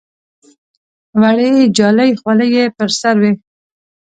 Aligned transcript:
وړې 1.21 1.51
جالۍ 1.77 2.11
خولۍ 2.19 2.49
یې 2.57 2.65
پر 2.77 2.89
سر 2.99 3.15
وې. 3.21 3.31